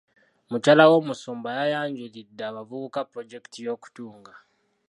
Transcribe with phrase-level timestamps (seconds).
[0.49, 4.33] Mukyala w'omusumba yayanjulidde abavubuka pulojekiti y'okutunga.